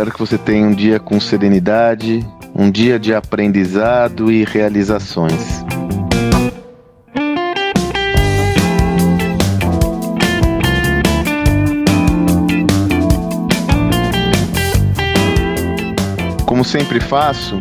[0.00, 5.62] Espero que você tenha um dia com serenidade, um dia de aprendizado e realizações.
[16.46, 17.60] Como sempre faço,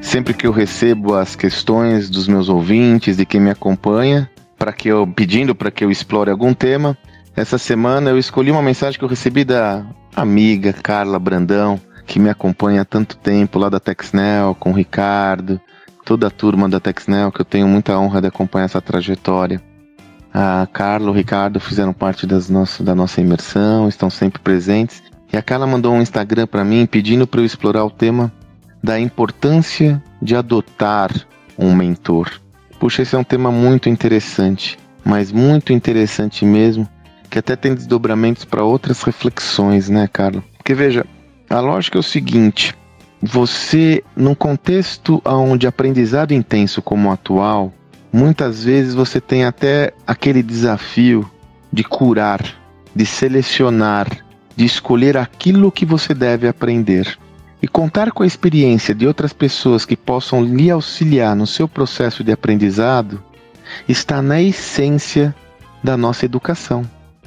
[0.00, 4.86] sempre que eu recebo as questões dos meus ouvintes, de quem me acompanha, para que
[4.86, 6.96] eu pedindo para que eu explore algum tema,
[7.34, 12.28] essa semana eu escolhi uma mensagem que eu recebi da amiga Carla Brandão, que me
[12.28, 15.60] acompanha há tanto tempo lá da Texnel, com o Ricardo,
[16.04, 19.62] toda a turma da Texnel, que eu tenho muita honra de acompanhar essa trajetória.
[20.34, 25.02] A Carla e o Ricardo fizeram parte das nosso, da nossa imersão, estão sempre presentes.
[25.32, 28.32] E a Carla mandou um Instagram para mim pedindo para eu explorar o tema
[28.82, 31.10] da importância de adotar
[31.58, 32.30] um mentor.
[32.78, 36.88] Puxa, esse é um tema muito interessante, mas muito interessante mesmo,
[37.32, 40.44] que até tem desdobramentos para outras reflexões, né, Carla?
[40.58, 41.06] Porque veja,
[41.48, 42.74] a lógica é o seguinte:
[43.22, 47.72] você, num contexto onde aprendizado intenso como o atual,
[48.12, 51.28] muitas vezes você tem até aquele desafio
[51.72, 52.44] de curar,
[52.94, 54.08] de selecionar,
[54.54, 57.18] de escolher aquilo que você deve aprender.
[57.62, 62.22] E contar com a experiência de outras pessoas que possam lhe auxiliar no seu processo
[62.22, 63.22] de aprendizado
[63.88, 65.34] está na essência
[65.82, 66.84] da nossa educação.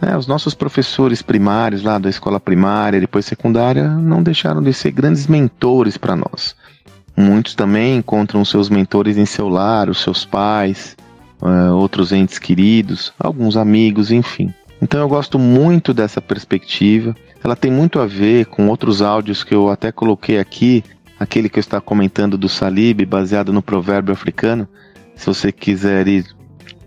[0.00, 4.90] É, os nossos professores primários lá da escola primária, depois secundária, não deixaram de ser
[4.90, 6.54] grandes mentores para nós.
[7.16, 10.94] Muitos também encontram seus mentores em seu lar, os seus pais,
[11.40, 14.52] uh, outros entes queridos, alguns amigos, enfim.
[14.82, 17.16] Então eu gosto muito dessa perspectiva.
[17.42, 20.84] Ela tem muito a ver com outros áudios que eu até coloquei aqui,
[21.18, 24.68] aquele que eu estava comentando do Salib, baseado no provérbio africano.
[25.14, 26.26] Se você quiser ir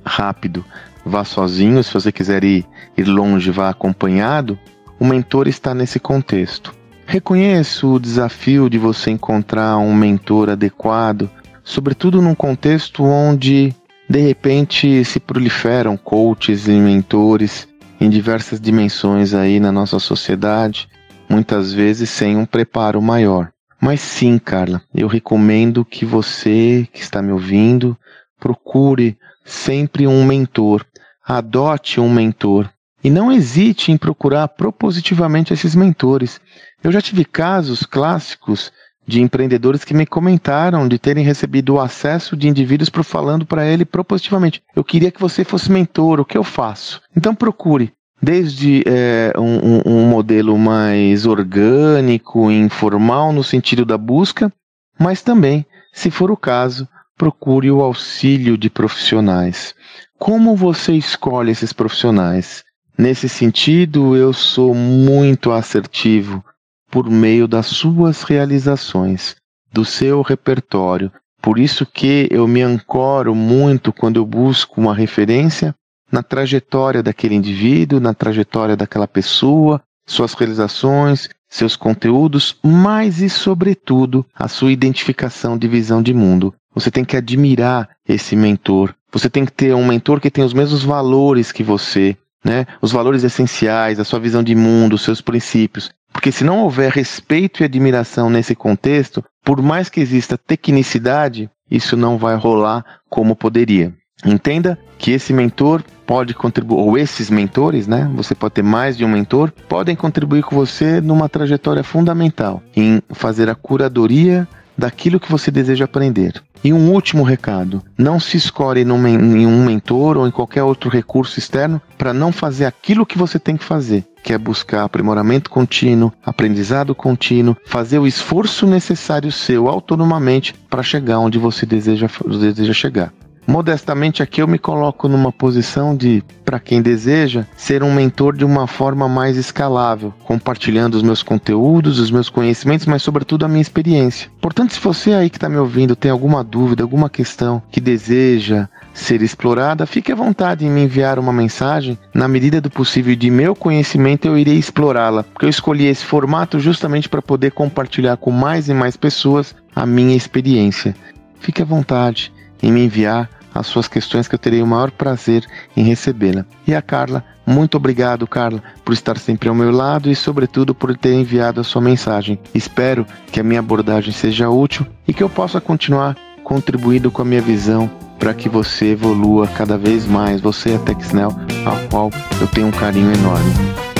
[0.06, 0.64] rápido,
[1.10, 2.66] vá sozinho, se você quiser ir,
[2.98, 4.58] ir longe, vá acompanhado,
[5.00, 6.74] o mentor está nesse contexto.
[7.06, 11.30] Reconheço o desafio de você encontrar um mentor adequado,
[11.64, 13.74] sobretudo num contexto onde
[14.08, 17.68] de repente se proliferam coaches e mentores
[18.00, 20.88] em diversas dimensões aí na nossa sociedade,
[21.28, 23.50] muitas vezes sem um preparo maior.
[23.82, 27.98] Mas sim, Carla, eu recomendo que você que está me ouvindo
[28.40, 30.86] procure sempre um mentor,
[31.30, 32.68] adote um mentor
[33.04, 36.42] e não hesite em procurar propositivamente esses mentores.
[36.84, 38.72] Eu já tive casos clássicos
[39.08, 43.66] de empreendedores que me comentaram de terem recebido o acesso de indivíduos por falando para
[43.66, 47.00] ele propositivamente: Eu queria que você fosse mentor, o que eu faço?
[47.16, 47.94] Então procure.
[48.22, 54.52] Desde é, um, um modelo mais orgânico, informal, no sentido da busca,
[55.00, 56.86] mas também, se for o caso,
[57.20, 59.76] procure o auxílio de profissionais.
[60.18, 62.64] Como você escolhe esses profissionais?
[62.98, 66.42] Nesse sentido, eu sou muito assertivo
[66.90, 69.36] por meio das suas realizações,
[69.72, 71.12] do seu repertório.
[71.42, 75.76] Por isso que eu me ancoro muito quando eu busco uma referência
[76.10, 84.26] na trajetória daquele indivíduo, na trajetória daquela pessoa, suas realizações, seus conteúdos, mas e sobretudo
[84.34, 86.54] a sua identificação de visão de mundo.
[86.80, 90.54] Você tem que admirar esse mentor, você tem que ter um mentor que tem os
[90.54, 92.66] mesmos valores que você, né?
[92.82, 95.92] Os valores essenciais, a sua visão de mundo, os seus princípios.
[96.14, 101.98] Porque se não houver respeito e admiração nesse contexto, por mais que exista tecnicidade, isso
[101.98, 103.94] não vai rolar como poderia.
[104.26, 108.10] Entenda que esse mentor pode contribuir, ou esses mentores, né?
[108.16, 113.02] Você pode ter mais de um mentor, podem contribuir com você numa trajetória fundamental em
[113.12, 114.48] fazer a curadoria
[114.80, 116.42] daquilo que você deseja aprender.
[116.64, 121.38] E um último recado: não se escolhe em um mentor ou em qualquer outro recurso
[121.38, 126.12] externo para não fazer aquilo que você tem que fazer, que é buscar aprimoramento contínuo,
[126.26, 133.14] aprendizado contínuo, fazer o esforço necessário seu autonomamente para chegar onde você deseja, deseja chegar.
[133.50, 138.46] Modestamente aqui eu me coloco numa posição de, para quem deseja, ser um mentor de
[138.46, 143.60] uma forma mais escalável, compartilhando os meus conteúdos, os meus conhecimentos, mas sobretudo a minha
[143.60, 144.30] experiência.
[144.40, 148.70] Portanto, se você aí que está me ouvindo tem alguma dúvida, alguma questão que deseja
[148.94, 151.98] ser explorada, fique à vontade em me enviar uma mensagem.
[152.14, 156.60] Na medida do possível de meu conhecimento, eu irei explorá-la, porque eu escolhi esse formato
[156.60, 160.96] justamente para poder compartilhar com mais e mais pessoas a minha experiência.
[161.40, 162.32] Fique à vontade
[162.62, 165.46] em me enviar as suas questões que eu terei o maior prazer
[165.76, 166.46] em recebê-la.
[166.66, 170.96] E a Carla, muito obrigado, Carla, por estar sempre ao meu lado e, sobretudo, por
[170.96, 172.40] ter enviado a sua mensagem.
[172.56, 177.26] Espero que a minha abordagem seja útil e que eu possa continuar contribuindo com a
[177.26, 181.36] minha visão para que você evolua cada vez mais, você é a Texnel,
[181.66, 183.52] ao qual eu tenho um carinho enorme.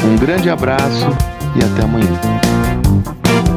[0.06, 1.08] Um grande abraço
[1.56, 3.49] e até amanhã.